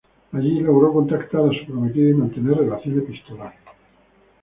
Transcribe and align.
Allí 0.31 0.59
logró 0.61 0.91
contactar 0.93 1.41
a 1.41 1.49
su 1.53 1.67
prometida 1.67 2.09
y 2.09 2.13
mantener 2.15 2.57
relación 2.57 2.97
epistolar. 2.97 3.53